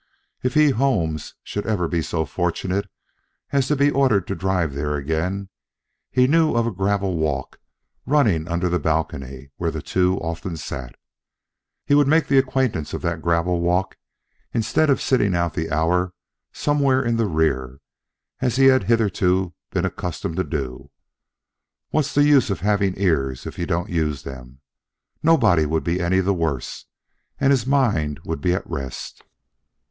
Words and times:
If 0.41 0.55
he, 0.55 0.71
Holmes, 0.71 1.35
should 1.43 1.67
ever 1.67 1.87
be 1.87 2.01
so 2.01 2.25
fortunate 2.25 2.89
as 3.51 3.67
to 3.67 3.75
be 3.75 3.91
ordered 3.91 4.25
to 4.29 4.35
drive 4.35 4.73
there 4.73 4.95
again, 4.95 5.49
he 6.09 6.25
knew 6.25 6.55
of 6.55 6.65
a 6.65 6.71
gravel 6.71 7.17
walk 7.17 7.59
running 8.07 8.47
under 8.47 8.67
the 8.67 8.79
balcony 8.79 9.51
where 9.57 9.69
the 9.69 9.83
two 9.83 10.17
often 10.17 10.57
sat. 10.57 10.95
He 11.85 11.93
would 11.93 12.07
make 12.07 12.25
the 12.25 12.39
acquaintance 12.39 12.95
of 12.95 13.03
that 13.03 13.21
gravel 13.21 13.59
walk 13.61 13.95
instead 14.55 14.89
of 14.89 14.99
sitting 14.99 15.35
out 15.35 15.53
the 15.53 15.69
hour 15.69 16.13
somewhere 16.51 17.03
in 17.03 17.17
the 17.17 17.27
rear, 17.27 17.77
as 18.39 18.55
he 18.55 18.65
had 18.65 18.85
hitherto 18.85 19.53
been 19.69 19.85
accustomed 19.85 20.37
to 20.37 20.43
do. 20.43 20.89
What's 21.89 22.15
the 22.15 22.23
use 22.23 22.49
of 22.49 22.61
having 22.61 22.95
ears 22.99 23.45
if 23.45 23.59
you 23.59 23.67
don't 23.67 23.91
use 23.91 24.23
them? 24.23 24.61
Nobody 25.21 25.67
would 25.67 25.83
be 25.83 26.01
any 26.01 26.21
the 26.21 26.33
worse, 26.33 26.87
and 27.39 27.51
his 27.51 27.67
mind 27.67 28.19
would 28.25 28.41
be 28.41 28.55
at 28.55 28.67
rest. 28.67 29.21